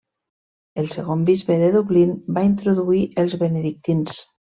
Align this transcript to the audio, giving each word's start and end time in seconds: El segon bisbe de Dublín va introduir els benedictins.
El 0.83 0.87
segon 0.93 1.19
bisbe 1.27 1.57
de 1.63 1.67
Dublín 1.75 2.15
va 2.37 2.45
introduir 2.47 3.03
els 3.25 3.37
benedictins. 3.43 4.17